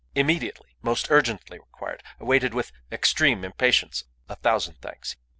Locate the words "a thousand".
4.27-4.81